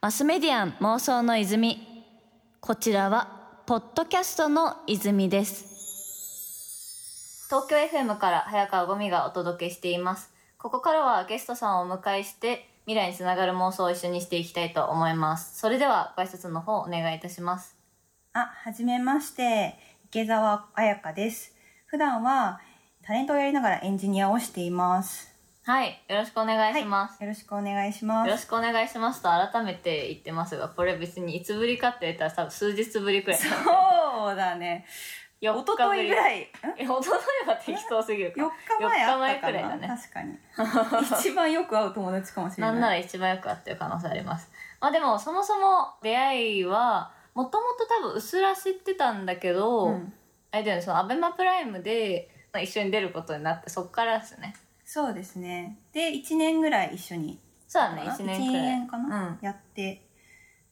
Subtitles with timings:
[0.00, 1.86] マスメディアン妄想の泉。
[2.60, 7.46] こちらはポッドキャストの泉です。
[7.48, 10.32] 東京 FM から早川ゴミがお届けしています。
[10.58, 15.58] ここからはゲストさんをお迎えして未来につながる妄想を一緒にしていきたいと思います。
[15.58, 17.76] それではご挨拶の方お願いいたします。
[18.32, 19.74] あ、はじめまして、
[20.06, 21.54] 池澤彩香です。
[21.86, 22.60] 普段は
[23.02, 25.29] タレントをやりながらエンジニアをしています。
[25.62, 28.26] はいよろしくお願いします、よろしくお願いします。
[28.28, 34.86] よろしくお願いしますと改めて言ってますがこれ別にいつぶりかって言ったら多分数日ぶりくらいそうだね。
[35.42, 36.48] 4一昨日ぐらい？
[36.78, 40.38] え一昨日は適当すぎるか4日前あったかな？4日前くらいだね確かに。
[41.20, 42.70] 一番よく会う友達かもしれな。
[42.72, 44.50] ないんなら一番よく会ってる可能性あります。
[44.80, 50.12] まあでもそもそも出会いはもともと多分うすら知ってたんだけど、うん
[50.52, 54.54] あれだよねそのアベマプライムでまあ一緒に出ることになってそっからですね。
[54.92, 55.78] そうですね。
[55.92, 57.38] で、1年ぐらい一緒に。
[57.68, 58.38] そうだね1年くらい。
[58.40, 59.38] 一年かな、うん。
[59.40, 60.04] やって、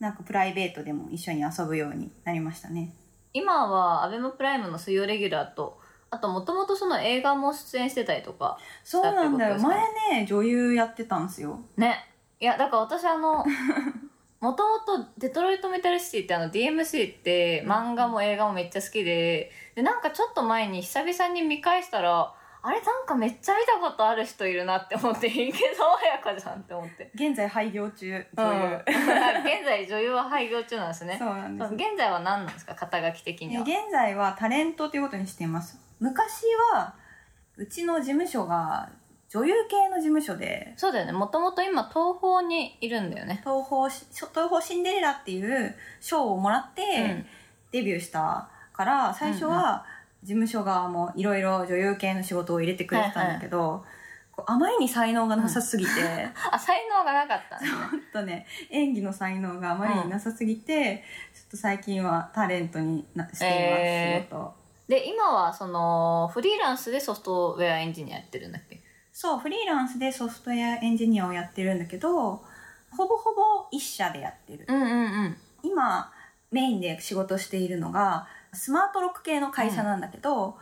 [0.00, 2.92] なんかプライベートでも一緒に遊ぶようになりましたね。
[3.32, 5.78] 今はアベマプライムの水曜レギュラーと
[6.10, 9.58] あともともとその映画も出演してたりとかそうなんだよ。
[9.60, 9.78] 前
[10.10, 11.60] ね、女優やってたんですよ。
[11.76, 12.04] ね
[12.40, 13.44] いやだから私あの
[14.40, 27.10] もともとデトロイト・メタルシティってあの DMC って漫画も映画もめっちゃ好きででなんかちょっと前に久々に見返したらあれなんかめっちゃ見たことある人いるなって思って池澤彩香じゃんって思って。
[27.14, 28.44] 現在廃業中、うん。
[28.44, 28.82] 女優。
[28.86, 31.16] 現在女優は廃業中なんですね。
[31.18, 31.74] そうなんです。
[31.74, 33.64] 現在は何なんですか肩書き的には？
[33.66, 35.78] え現在はタレントということにしています。
[36.00, 36.42] 昔
[36.72, 36.94] は、
[37.56, 38.90] うちの事務所が
[39.28, 41.12] 女優系の事務所で、そうだよね。
[41.12, 43.40] もともと今東宝にいるんだよね。
[43.44, 47.26] 東宝し、東宝シンデレラっていう賞をもらってうん。
[47.70, 49.84] デビューしたから、最初は
[50.22, 53.84] 事務所側もいろいろ女優系の仕事を入れてくれてたんだけど、
[54.32, 55.90] こうあまりに才能がなさすぎて、
[56.50, 64.36] あ才能がなかったねちょっとね、演技の才能があまりになさすぎて、ちょっと最近はタレントになしています、えー仕事。
[64.36, 64.54] を。
[64.88, 68.80] で今はそのフリーランスでソフトウェアエンジニアやってるんだっけ？
[69.12, 74.64] そう、フリーランスでソフトウェアエンジニアをやってるんだけど、ほぼほぼ一社でやってる。
[74.68, 75.36] うんうんうん。
[75.64, 76.12] 今、
[76.52, 80.56] メインで仕事しているのが、スマートロック系の会社なんだけど、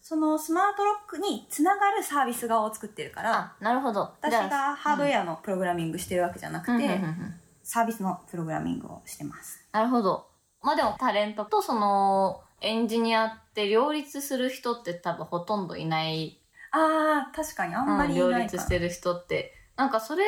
[0.00, 4.14] そのスマートロックにつながるサービス側を作ってるから、あなるほど。
[4.20, 6.80] 私がハードウェアのプログラミングしてるわけじゃなくて、うん。
[6.80, 9.64] うんうんうんサービスのプログラミングをしてます。
[9.72, 10.26] なるほど。
[10.62, 16.40] まあでもタレントとそのエンジニアって両立する人って多分ほとんどいない、
[16.72, 18.52] ああ、確かにあんまりい両ないかな。
[18.52, 19.54] 立してる人って。
[19.76, 20.26] なんかそれっ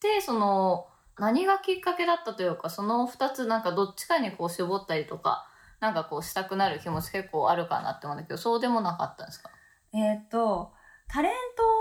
[0.00, 0.86] てその
[1.18, 5.46] 何がきっかけだったというかその2つなんかどっちかにこう絞ったりとか
[5.82, 9.50] なんかこうしたくなる気持ち結構あるかなって思うんだけどそうでもなかったんですか？
[9.92, 10.72] えっ、と、
[11.08, 11.32] タレン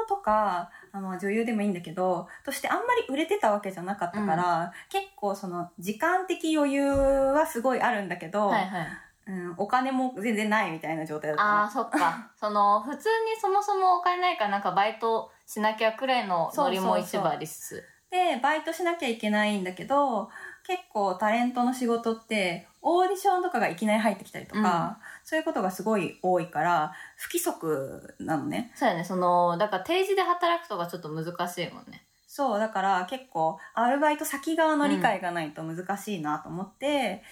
[0.09, 8.87] トとか、あの女優でもいいんだけど、としてあんまり売れてたわけじゃなかったから、結構その時間的余裕はすごいあるんだけど、はいはい。
[9.27, 11.49] うん、お金も全然ないみたいな状態だったの。
[11.61, 12.31] ああそっか。
[12.35, 20.29] その普通にそもそもお金ないからなんかバイトしなきゃくらいのノリも一部ありつつで、バイトしなきゃいけないんだけど、
[20.67, 28.71] 結構タレントの仕事って、オーディションとかがいきなり入ってきたりとか、そういうことがすごい多いから、不規則なのね。
[28.75, 29.03] そうやね。
[29.03, 32.05] そのだから定時で働くとかちょっと難しいもんね。
[32.27, 37.23] そう、だから結構、アルバイト先側の理解がないと難しいなと思って、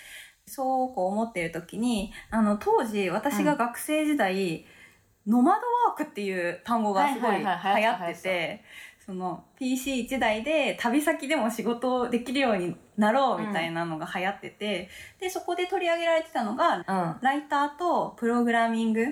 [0.45, 4.65] そうこう思っている時に、あの、当時私が学生時代、
[5.27, 8.63] ノマドワークっていう単語がすごい流行ってて、
[9.09, 14.87] その PC1 台で旅先でも仕事できるようになろうみたいなのが流行ってて、
[15.19, 16.83] で、そこで取り上げられてたのが、うん。
[17.19, 19.05] ライターとプログラミング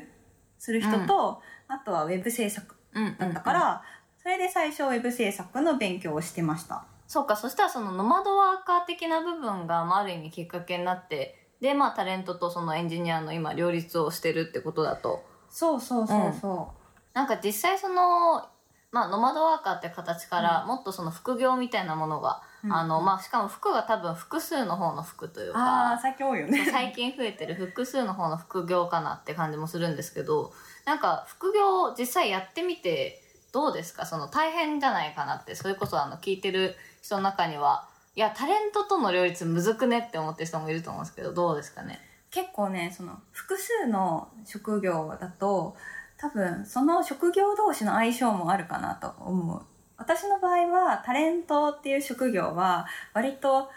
[0.60, 3.84] する人と、あとはウェブ制作うんだったから、
[4.22, 6.86] それで最初ウェブ制作の勉強をしてました。
[7.08, 15.24] そうかそしたらそのノマドワーカー的な部分が、まあ、ある意味きっかけになってでまあタレントとそのエンジニアの今両立をしてるってことだと。
[15.50, 16.74] そうそうそうそ
[17.14, 18.46] なんか実際その
[18.92, 25.54] まあノマドワーカーって形からもっとその副業みたいなものが、うんあのまあしかも服が多分複数の方の服というう。
[25.54, 26.66] か最近多いよね。
[26.72, 30.54] 最近増えてる複数の方の副業かなって感じもするんですけど
[30.86, 34.06] なんか副業実際やってみてどうですか？
[34.06, 42.00] その大変じゃないかなってそれこそあの聞いてる人の中にはいやタレントとの両立むずくねって思ってる人もいると思うんですけどどうですかね？
[42.30, 45.78] 結構ね、その複数の職業だと、
[46.18, 49.62] 多分その職業同士の相性もあるかなと思う。
[49.98, 53.70] 私の場合はタレントっていう職業は割と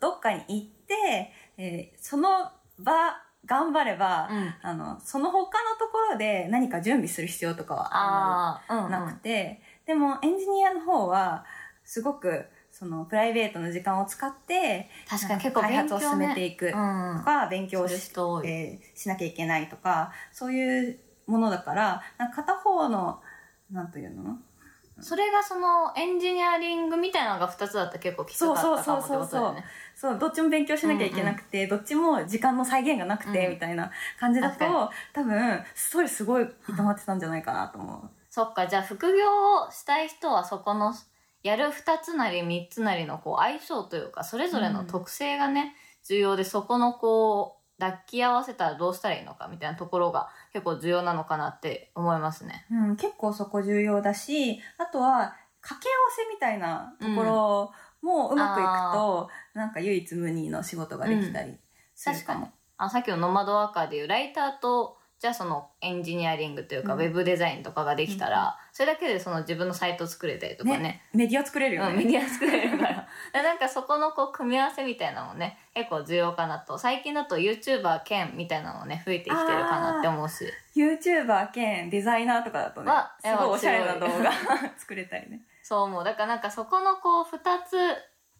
[0.00, 2.92] どっかに行って、えーその場
[3.46, 8.90] 頑張れば、うんあの、その他のところで何か準備する必要とかはあんまりああ、うん、うん。
[8.90, 11.44] なくて、でもエンジニアの方は
[11.84, 17.22] すごくそのプライベートの時間を使って確かに結構開勉強、ね、発を進めていくとうん。
[17.24, 18.10] か、勉強し
[18.44, 23.20] えーしなきゃいけないとかそういうものだからなんか片方の
[23.70, 24.38] なんというの？
[25.00, 27.94] それがそのエンジニアリングみたいなのが2つだった。
[27.94, 29.64] ら結構きつかったかもってことだよね。
[29.96, 33.54] そうどっちも勉強しなきゃいけなくて、どっちも時間の制限がなくて、うん。
[33.54, 33.90] みたいな
[34.20, 38.10] 感じだと多分ストレスすごい溜まってたんじゃないかなと思う。
[38.30, 39.24] そっか、じゃあ副業
[39.66, 40.94] をしたい人はそこの
[41.42, 45.74] やる2つなり3つなりのこう相性というか、それぞれの特性がね、
[46.06, 52.66] 重要でそこのこう、抱き合わせたらどうしたらいいのかみたいなところが結構重要なのかなって思いますね。
[52.70, 57.72] うん、結構そこ重要だしあとは掛け合わせみたいなところ
[58.02, 61.56] もうまくいくと、なんか唯一無二の仕事ができたり
[61.94, 62.52] するかも。
[62.76, 72.04] あさっきのノマドワーカーでいうライターとじゃあそのエンジニアリングというか、うんウェブデザインとかができたら、それだけでその自分のサイト作れたりとかねメディア作れるようん、ね。
[72.04, 76.78] メディア作れるからでなんかそこのこう組み合わせみたいなのもね結構重要かなと。
[76.78, 80.46] 最近だと YouTuber 兼みたいなのもね増えてきてるかなって思うし。
[80.76, 84.32] YouTuber 兼デザイナーとかだとねわ、すごいおしゃれな動画
[84.78, 85.42] 作れたりね。
[85.62, 86.04] そう思う。
[86.04, 87.76] だからなんかそこのこう2つ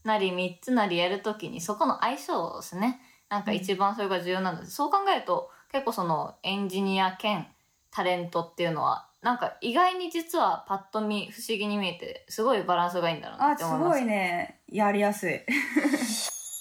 [0.05, 3.01] なり3つなりやるときにそこの相性ですね。
[3.29, 7.49] なんか一番それが重要なので、そう考えると結構そのエンジニア兼
[7.91, 13.99] タレントっていうのはなんか意外に実はパッと見不思議に見えてすごいバランスがいいんだろうなあ、って思います。
[13.99, 14.61] すごいね。
[14.69, 15.41] やりやすい。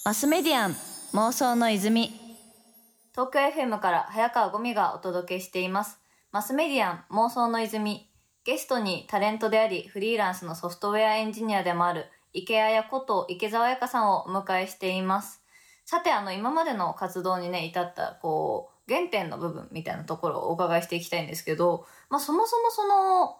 [0.06, 0.76] マスメディアン
[1.14, 2.12] 妄想の泉。
[3.14, 5.98] 東京 FM から早川ゴミがお届けしています。
[6.34, 8.12] マスメディアン妄想の泉。
[8.44, 15.42] ゲストにタレントでありフリーランスのソフトウェアエンジニアでもある池谷こと池澤彩香さんをお迎えしています。
[15.86, 23.38] さてあの今までの活動にね至ったこう原点の部分みたいなところをお伺いしていきたいんですけど、まあ、そもそもその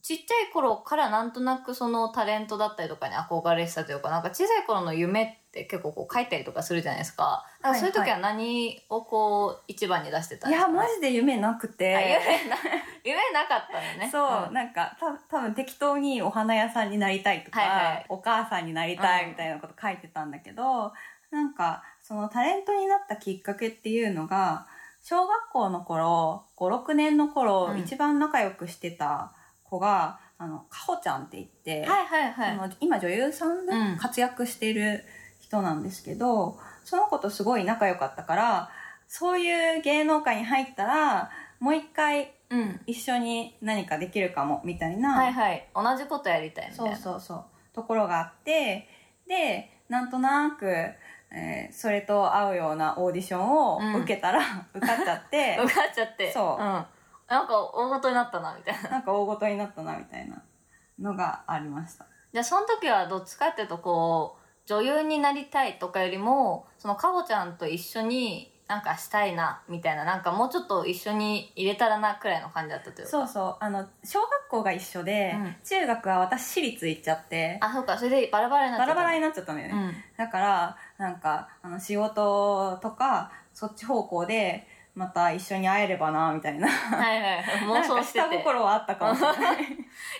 [0.00, 7.46] ちっちゃい頃からなんとなくそのタレントだったりとかに憧れてたというかなんか小さい頃の夢って結構こう書いたりとかするじゃないですか。
[7.62, 11.96] だからそういう時は何をこう一番に出してたんいや、ですか、ね、マジで夢なくて。
[11.96, 12.56] あ夢な
[13.04, 14.08] 夢なかったのね。
[14.10, 14.54] そう、ん。
[14.54, 18.06] なんかた多分適当にお花屋さんになりたいとか、はいはい。
[18.08, 20.92] お母さんになりたうんいみたいなこと書いてたんだけど、
[21.30, 24.66] なんかそのタレントになったきっかけっていうのが
[25.02, 27.78] 小学校の頃56年の頃、うん。
[27.80, 29.32] 一番仲良くしてた
[29.64, 32.76] 子があのかほちゃんって言って、はいはいはい。
[32.80, 33.96] 今女優さんでうん。
[33.96, 35.04] 活躍している
[35.56, 38.70] 人なんですけど、その子とすごい仲良かったから
[39.08, 41.30] そういう芸能界に入ったら
[41.60, 42.80] もう一回うん。
[42.86, 45.68] 一緒に何かできるかもみたいな、はいはい。
[45.74, 47.44] 同じことやりたいみたいそうなそうそう。
[47.74, 48.88] ところがあって
[49.26, 50.66] でなんとなく、
[51.32, 54.02] えーそれと合うようなオーディションをうん。
[54.02, 54.40] 受けたら、
[54.74, 55.58] 受かっちゃって。
[55.64, 56.32] 受かっちゃって。
[56.32, 56.62] そう。
[56.62, 56.86] うん、
[57.26, 58.90] なんか大事になったなみたいな。
[58.90, 60.40] なんか大ごとになったなみたいな
[61.00, 62.06] のがありました。
[62.32, 64.35] じゃあその時はどっちかっていうとこう
[64.66, 73.10] 女優になりたいとかよりもそのかほちゃんと一緒になんかしたいなみたいななんかもうちょっと一緒に入れたらなくらいの感じだったというか。
[73.10, 73.56] そうそう。
[73.60, 75.56] あの小学校が一緒で、うん。
[75.62, 77.58] 中学は私私立行っちゃって。
[77.60, 79.94] あそうかそれでバラバラになっちゃったバラバラになっちゃったんだよね、うん。
[80.16, 84.66] だからなんかあの仕事とかそっち方向で
[84.96, 86.66] また一緒に会えればなみたいな。
[86.66, 87.44] はいはい。
[87.68, 88.28] 妄想してて。
[88.28, 89.62] 下心はあったかもしれない。
[89.62, 89.68] い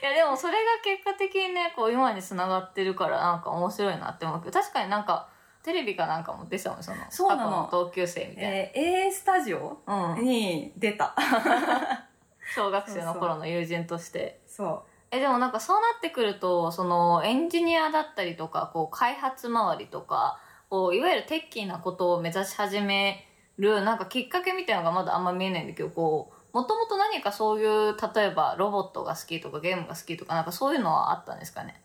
[0.02, 5.28] やでもそれが結果的にねこう今につながってるからなんか面白いなって思うけど確かになんか
[5.62, 7.64] テレビかなんかも出てたもんそのそうなの。
[7.64, 11.14] 過去同級生みたいえー A スタジオな、うん、に出た。
[12.54, 14.42] 小学生の頃の友人として。
[14.47, 23.26] そえでもなんかそうなってくるとそのエンジニアだったりとかこう開発周りとかこういわゆるテッキーなことを目指し始め
[23.58, 31.80] るなんかきっかけみたいなのがまだあんま見えないんだけどこうもともと何かそういう例えばロボットが好きとかゲームが好きとかなんかそういうのはあったんですかね？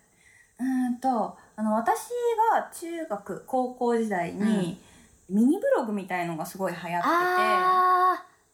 [0.60, 2.10] うんとあの私
[2.54, 4.80] が中学高校時代に、
[5.30, 7.10] ミニブログみたいのがすごい流行ってて。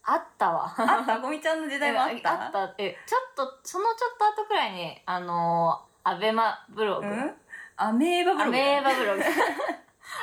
[0.09, 0.73] あったわ。
[0.73, 1.19] った？
[1.19, 2.31] ゴミちゃんの時代もあった？
[2.45, 2.73] あった。
[2.77, 7.33] えちょっとそのちょっと後くらいにあのーアベマブログ、うん？
[7.75, 8.57] アメーバブアログ。
[8.57, 9.23] メーバブログ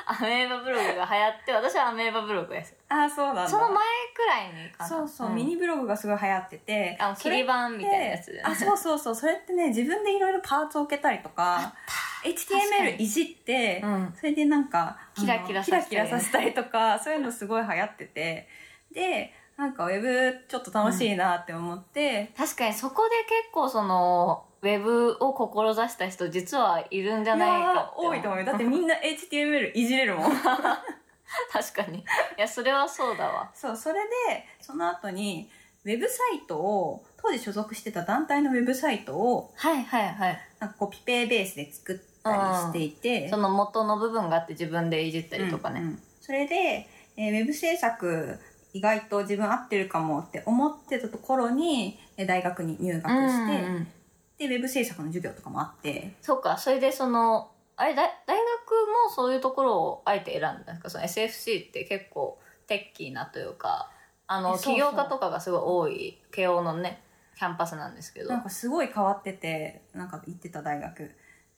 [0.06, 3.48] アメーバブログが流行って私はアメーバブログですあそうなんだ。
[3.48, 3.76] その前
[4.14, 5.34] くらいにかなそうそう、ん。
[5.34, 11.74] ミニブログがすごい流行っててあの切り板みたいなやつあそうそうそうそれってね自分でいろいろパーツを置けたりとか
[12.24, 14.14] 確か HTML にいじって、うん。
[14.16, 18.48] それでなんかキラキラさせたりキラキラさせたりとかそういうのすごい流行ってて。
[18.92, 28.00] でなんかウェブちょっと楽しいなって思って、確かにそこで結構そのウェブを志した人実はいるんじゃいないかやって。
[28.00, 28.46] ー多いと思うよ。
[28.46, 30.32] だってみんな HTML いじれるもん。
[31.52, 31.98] 確かに。
[31.98, 32.04] い
[32.38, 33.50] やそれはそうだわ。
[33.54, 35.50] そうそれでその後に
[35.84, 40.40] ウェブサイトを当時所属してた団体のウェブサイトをはいはいはい。
[40.58, 45.80] なんかコピペベースで作ってたりしていて、その元の部分があって自分でいじったりとかね。
[45.80, 46.02] うんうん。
[46.22, 48.40] それで、えーウェブ制作
[48.72, 53.88] 意外と自分合ってるかもって思ってたところにえー大学に入学して、うんうんうん
[54.38, 56.14] でウェブ制作の授業とかもあって。
[56.20, 58.38] そうか、それでその、あれ、大大学
[59.06, 60.90] もそういうところをあえて選んだんですか？
[60.90, 63.90] その SFC って結構テッキーなというか、
[64.26, 67.02] あの、起業家とかがすごい多い、慶応のね、
[67.36, 68.30] キャンパスなんですけど。
[68.30, 71.14] なんかすごい変わっててなんか行ってた大学。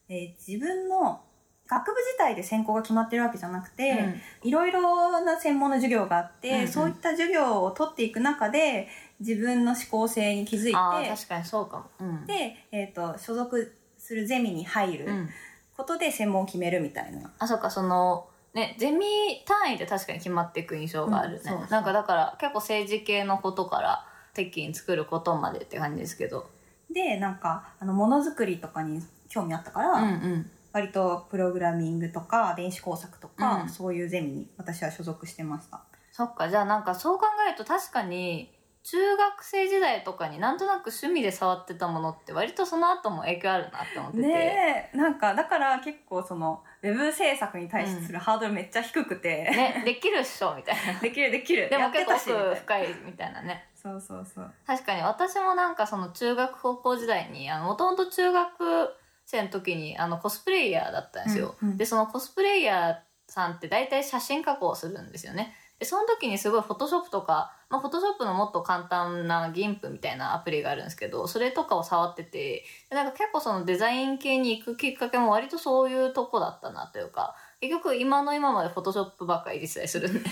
[0.08, 1.20] で自分の
[1.68, 4.48] 学部自体で専攻が決まってるわけじゃなくて、うん。
[4.48, 6.68] いろいろな専門の授業があって、うんうん。
[6.68, 8.88] そういった授業を取っていく中で
[9.20, 11.84] 自分の思考性に気づいて確かにそうかも。
[12.00, 12.26] うん。
[12.26, 15.28] で、えー、と所属するゼミに入るうん。
[15.76, 17.30] ことで専門を決めるみたいな。
[17.38, 19.04] あ、そうか、その、ね、ゼミ
[19.46, 21.52] 単位で確かに決まっていく印象があるね。
[21.52, 26.48] うなんかだから結構政治系のことからテッキーに作ることまでって感じですけど。
[26.90, 30.50] でなんかあのものづくりとかに興味あったから、うんうん。
[30.72, 35.82] 割とプログラミングとか電子工作とか、うんそういうゼミに私は所属してました。
[36.12, 38.50] そっか、じゃあなんかそう考えると確かに、
[38.88, 44.22] 中学生時代とかになんとなく趣味で触ってたものって割とその後も影響あるなって思ってて。
[44.22, 50.98] ねえなんかだから結構そのウェブ制作に対するハードルめっちゃ低くて、ね、できるっしょみたいな。
[51.02, 53.68] できるできるでも結構深いみたいなね。
[53.74, 61.56] そうそうそう確かに私もなんかその中学高校時代に、あの、もともと中学生の時にあのコスプレイヤーだったんですよ。
[61.60, 65.56] うんうんで、そのコスプレイヤーさんって大体写真加工をするんですよね。
[65.78, 80.20] で、その時にすごいフォトショップとか、まあフォトショップのもっと簡単な GIMP みたいなアプリがあるんですけど、それとかを触ってて、でなんか結構そのデザイン系に行くきっかけも割とそういうとこだったなというか、結局今の今までフォトショップばっかり実際するんで。
[80.24, 80.30] 結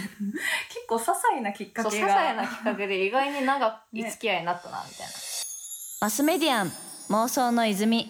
[0.88, 5.12] 構些細なきっかけが些細なきっかけで意外に長い 付き合いになったな、みたいな。
[6.00, 6.72] マスメディアン
[7.10, 8.04] 妄想の泉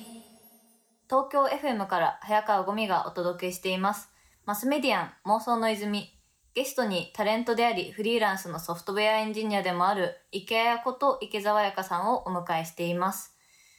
[1.08, 4.10] 東京 FM から早川ゴミがお届けしています。
[4.46, 6.13] マスメディアン妄想の泉
[6.54, 13.36] ゲストにタレントでありフリーランスのソフトウェアエンジニアでもある池谷こと池澤彩香さんをお迎えしています。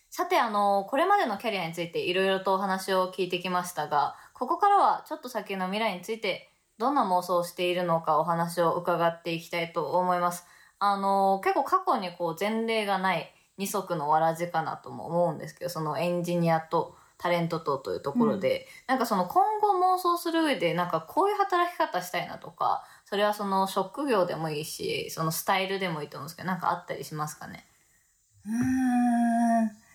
[0.09, 10.45] さて、あの、これまでのキャリアについていろいろとお話を聞いてきましたが、ここからはちょっと先の未来についてどんな妄想をしているのかお話を伺っていきたいと思います。
[10.79, 27.65] あの、結構過去にこう前例がない二足のわらじかなとも思うんですけど、そのエンジニアとタレントとというところで、なんかその今後妄想する上でなんかこういう働き方したいなとか、それはその職業でもいいし、そのスタイルでもいいと思うんですけど、なんかあったりしますかね？
[28.45, 29.85] うーん。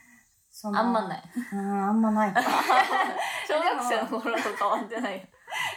[0.74, 1.22] あんまない。
[1.52, 1.58] うん
[1.88, 2.40] あんまないか。
[3.48, 5.28] 小学生の頃と変わってない。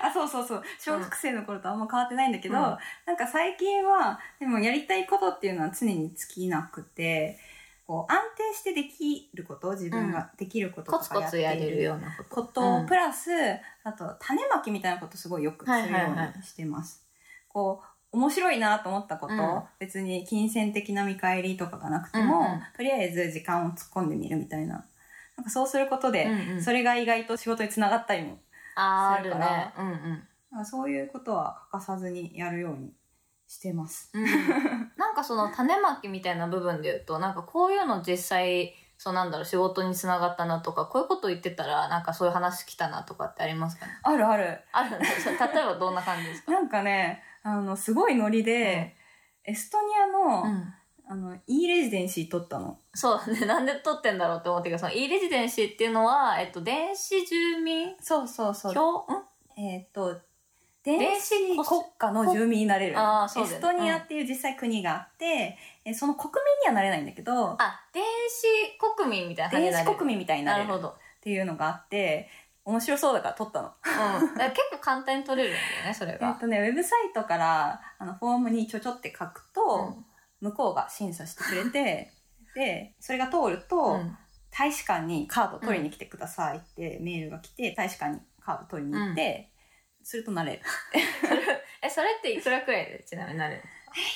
[0.01, 0.63] あそうそうそう。
[0.79, 2.77] 小学生の頃とあんま変わってないんだけど、うん。
[3.05, 7.39] なんか最近はでもやりたいことっていうのは常に尽きなくて
[7.86, 12.86] こう安定してできること自分ができることとかやっているるようなこと。
[12.88, 13.30] プラス
[13.84, 17.06] あと種まきみたいなことすごいよくするようにしてます。
[17.50, 24.86] こう面白いなと思ったこと、うん別に金銭的な見返りとかがなくても、うんうんとりあえず時間を突っ込んでみるみたいな
[25.36, 29.74] なんかそうすることで、うんうんそれが意外と仕事につながったりもするからね。
[29.78, 29.88] うん
[30.58, 30.66] うん。
[30.66, 32.94] そういうことは欠かさずにやるように
[33.48, 34.12] してます。
[34.13, 34.25] うん、
[35.13, 43.91] なんかその種まきみたいな部分で言うとなんかこういうの実際そうなんだろう仕事につながったなとかこういうこと言ってたらなんかそういう話来たなとかってありますかね？
[44.01, 44.60] あるある。
[44.72, 45.05] あるね
[45.53, 46.51] 例えばどんな感じですか？
[46.51, 48.96] なんかね、あの、すごいノリで、
[49.43, 50.74] エストニアの、うん。
[51.05, 52.79] あの、E レジデンシー取ったの。
[52.96, 58.74] そうだねなんで撮ってんだろうって思ってるけどその e レジデンシーっていうのは、えっと、電子住民そうそうそう。
[58.74, 59.00] 票？
[59.00, 59.05] ん。
[59.62, 60.17] えっ、と、
[60.84, 63.00] 電電子子国家の住民になれる。
[63.00, 72.30] あーそうエストニアっていう実際国があって、えその国民にはなれないんだけど、あ電子国民みたいな電子国民みたいになれるっなるほど、ていうのがあって、
[72.66, 73.72] 面白そうだから取ったの。
[74.22, 80.06] うん、結構簡単に取れるんだよねそれ えっ、が、とね、ウェブサイトから、あの、フォームにちょちょって書くと、うん。
[80.50, 82.12] 向こうが審査してくれて、
[82.56, 84.18] で、それが通ると、うん。
[84.52, 89.50] 大使館にカード取りに来てくださいってメールが来て、大使館にカード取りに行って、
[90.03, 90.62] するとなれる。
[91.81, 93.62] えそれっていくらくらいでちなみになるえ、い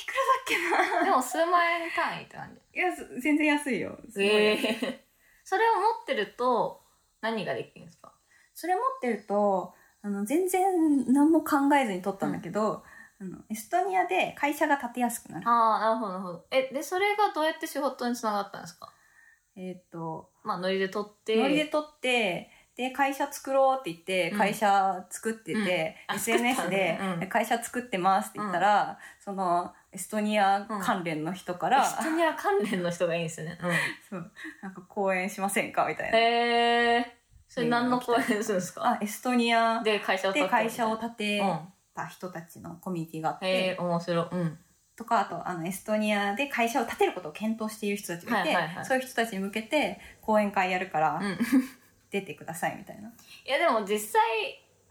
[0.05, 1.05] くらだっけな？
[1.05, 2.79] でも数万円単位って感じ。
[2.79, 3.97] いや、す全然安いよ。
[4.09, 5.03] すごいえ
[5.43, 6.81] それを持ってると
[7.21, 8.13] 何ができるんですか？
[8.53, 12.83] それ持ってると、あの、全然何も考えずに取ったんだけど、
[13.19, 15.47] あの、エストニアで会社が立てやすくなる。
[15.47, 16.45] ああなるほどなるほど。
[16.51, 18.93] えでそれがどうやって仕事につながったんですか？
[19.55, 21.35] えっ、と、まあノリで取って。
[21.35, 24.37] ノリで取って、で、会社作ろうって言って、うん。
[24.37, 26.13] 会社作ってて、うん。
[26.13, 33.57] あ SNS で会社作ってますって言ったら、その、エストニア関連の人から、エストニア関連の人がいいんですよね、
[34.07, 34.31] そう、
[34.61, 36.17] なんか講演しませんかみたいな。
[36.19, 36.21] へ
[36.99, 37.17] え
[37.47, 38.85] それ何の公演するんですか？
[38.85, 40.43] あエストニアで会社を建
[41.15, 41.41] て
[41.95, 44.27] た人たちのコミュニティがあって、へえ面白い。
[44.31, 44.59] うん。
[44.95, 48.85] とかあとあのエストニアで会社を建てることを検討している人たちがいて、はいはいはい。
[48.85, 51.37] そういう人たちに向けて講演会やるからうん
[52.11, 53.11] 出てくださいみたいな、い
[53.49, 54.21] やでも実際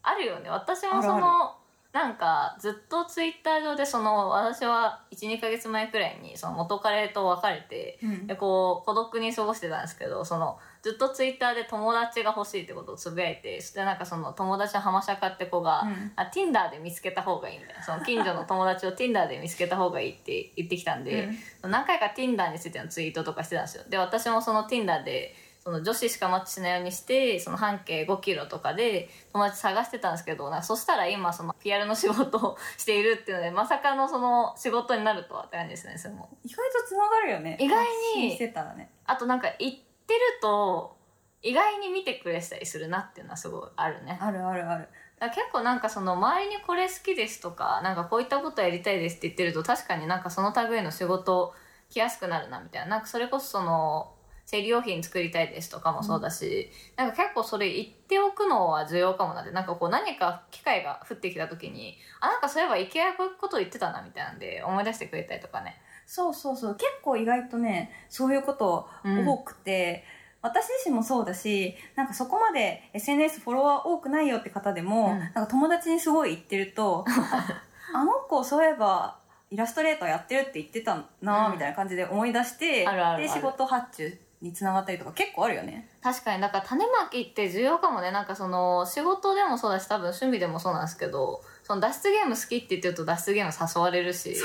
[0.03, 0.51] あるよね。
[0.51, 1.57] 私もその
[1.97, 8.27] なんかずっとツイッター上でその私は12ヶ月前くらいにその元彼と別れてうん。
[8.27, 16.13] でこう孤独に過ごしてたんですけどそのずっとツイッターで友達が欲しいってことをつぶやいてそしてなんかその友達の浜シャカって子が、うん。
[16.17, 17.83] あ Tinder で見つけた方がいいみたいな。
[17.83, 21.31] その近所の友達を Tinder で見つけた方がいいって言ってきたんで、
[21.63, 23.85] 何回か Tinder についてのツイートとかしてたんですよ。
[23.89, 25.35] で私もその Tinder で
[25.67, 36.29] その女子しかマッチしないようにしてその半径5キロとかで友達探してたんですけどなんかそしたら今その PR の仕事をしているっていうのでまさかのその仕事になるとはって感じですねそれも。
[36.45, 37.57] 意外とつながるよね。
[37.61, 37.85] 意外
[38.17, 38.91] にしてたらね。
[39.07, 40.97] あとなんか言ってると
[41.43, 44.17] 意外に見てくれてたりするなっていうのはすごいあるね。
[44.23, 44.89] あるあるある。
[45.19, 51.55] だ結構なんかその周りにこれ好きですとかなんかこういったことやりたいですって言ってると確かになんかその類の仕事
[51.91, 52.89] 来やすくなるなみたいな。
[52.89, 54.13] なんかそれこそその
[54.47, 65.77] 生理用品作りたいですとかもそうだし、なんか結構それ言っておくのは重要かもなってなんかこう何か機会が降ってきた時にあなんかそういえば IKEA こういうこと言ってたなみたいなんで思い出してくれたりとかね。
[66.07, 66.75] そうそうそう。
[66.77, 70.05] 結構意外とねそういうこと多くて、
[70.43, 75.19] 私自身もそうだしなんかそこまで SNS フォロワー多くないよって方でも、うん。
[75.19, 77.63] なんか友達にすごい言ってるとあ
[77.99, 79.19] あの子そういえば
[79.51, 81.53] イラストレーターやってるって言ってたなうん。
[81.55, 82.87] みたいな感じで思い出して、
[83.17, 85.89] で仕事発注につながったりとか結構あるよね。
[86.03, 88.11] 確かにだから種まきって重要かもね。
[88.11, 94.37] なんかその仕事でもそうだし多分趣味でもそうなんですけどその脱出ゲーム好きって言ってると脱出ゲーム誘われるし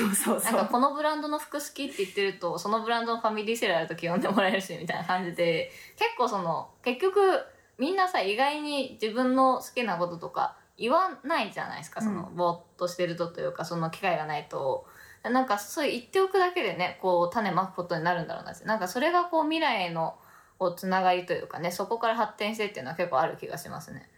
[0.44, 7.20] なんかこのブランドの服好きって言ってるとそのブランドのファミリーセールある時呼んでもらえるしみたいな感じで結構その結局
[7.78, 12.00] みんなさ意外に自分の好きなこととか言わないじゃないですか。
[12.00, 14.86] その、うぼーっとしてるとというかその機会がないと
[15.30, 20.16] なんかそう言っておくだけでねこう種まくことになるんだろうなってなんかそれがこう未来への
[20.58, 24.08] こうつながりというかねそこから発展してっていうのは結構ある気がしますね。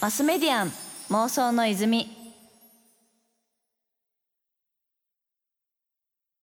[0.00, 0.72] マスメディアン
[1.10, 2.17] 妄想の泉